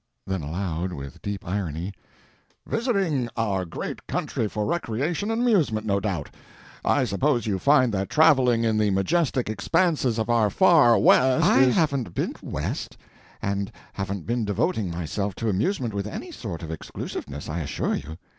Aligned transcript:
Then 0.25 0.41
aloud—with 0.41 1.21
deep 1.21 1.47
irony— 1.47 1.93
"Visiting 2.65 3.29
our 3.37 3.65
great 3.65 4.07
country 4.07 4.47
for 4.49 4.65
recreation 4.65 5.29
and 5.29 5.43
amusement, 5.43 5.85
no 5.85 5.99
doubt. 5.99 6.31
I 6.83 7.03
suppose 7.05 7.45
you 7.45 7.59
find 7.59 7.93
that 7.93 8.09
traveling 8.09 8.63
in 8.63 8.79
the 8.79 8.89
majestic 8.89 9.47
expanses 9.47 10.17
of 10.17 10.27
our 10.27 10.49
Far 10.49 10.97
West 10.97 11.43
is—" 11.45 11.51
"I 11.67 11.69
haven't 11.69 12.15
been 12.15 12.33
West, 12.41 12.97
and 13.43 13.71
haven't 13.93 14.25
been 14.25 14.43
devoting 14.43 14.89
myself 14.89 15.35
to 15.35 15.49
amusement 15.49 15.93
with 15.93 16.07
any 16.07 16.31
sort 16.31 16.63
of 16.63 16.71
exclusiveness, 16.71 17.47
I 17.47 17.59
assure 17.59 17.93
you. 17.93 18.17